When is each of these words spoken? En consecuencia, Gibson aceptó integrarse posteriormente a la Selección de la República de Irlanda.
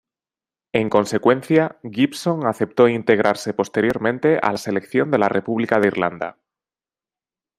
En 0.73 0.89
consecuencia, 0.89 1.77
Gibson 1.83 2.47
aceptó 2.47 2.87
integrarse 2.89 3.53
posteriormente 3.53 4.39
a 4.41 4.51
la 4.53 4.57
Selección 4.57 5.11
de 5.11 5.19
la 5.19 5.29
República 5.29 5.79
de 5.79 5.87
Irlanda. 5.89 6.39